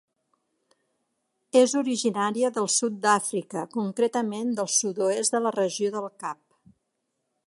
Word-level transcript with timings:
És 1.59 1.75
originària 1.81 2.51
del 2.55 2.69
sud 2.77 2.97
d'Àfrica, 3.03 3.65
concretament 3.77 4.57
del 4.61 4.71
sud-oest 4.77 5.37
de 5.37 5.43
la 5.47 5.53
regió 5.61 5.93
del 5.99 6.09
Cap. 6.25 6.41